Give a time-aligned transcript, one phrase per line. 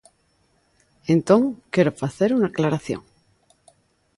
[1.15, 1.41] Entón
[1.73, 3.01] quero facer unha aclaración.